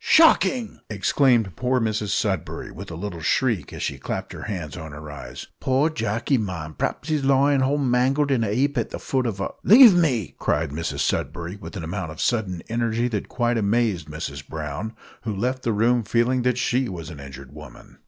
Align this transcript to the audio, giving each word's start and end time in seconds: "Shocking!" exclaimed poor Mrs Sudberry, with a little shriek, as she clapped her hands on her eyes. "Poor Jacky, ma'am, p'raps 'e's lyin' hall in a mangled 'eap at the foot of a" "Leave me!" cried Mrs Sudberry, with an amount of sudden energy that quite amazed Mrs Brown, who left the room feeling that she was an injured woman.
"Shocking!" 0.03 0.79
exclaimed 0.89 1.55
poor 1.55 1.79
Mrs 1.79 2.07
Sudberry, 2.09 2.71
with 2.71 2.89
a 2.89 2.95
little 2.95 3.21
shriek, 3.21 3.71
as 3.71 3.83
she 3.83 3.99
clapped 3.99 4.33
her 4.33 4.41
hands 4.45 4.75
on 4.75 4.93
her 4.93 5.11
eyes. 5.11 5.45
"Poor 5.59 5.91
Jacky, 5.91 6.39
ma'am, 6.39 6.73
p'raps 6.73 7.11
'e's 7.11 7.23
lyin' 7.23 7.61
hall 7.61 7.75
in 7.75 7.81
a 7.81 7.85
mangled 7.85 8.31
'eap 8.31 8.79
at 8.79 8.89
the 8.89 8.97
foot 8.97 9.27
of 9.27 9.39
a" 9.39 9.49
"Leave 9.63 9.93
me!" 9.93 10.33
cried 10.39 10.71
Mrs 10.71 11.01
Sudberry, 11.01 11.55
with 11.55 11.77
an 11.77 11.83
amount 11.83 12.09
of 12.11 12.19
sudden 12.19 12.63
energy 12.67 13.07
that 13.09 13.29
quite 13.29 13.59
amazed 13.59 14.07
Mrs 14.07 14.47
Brown, 14.49 14.95
who 15.21 15.35
left 15.35 15.61
the 15.61 15.71
room 15.71 16.01
feeling 16.01 16.41
that 16.41 16.57
she 16.57 16.89
was 16.89 17.11
an 17.11 17.19
injured 17.19 17.53
woman. 17.53 17.99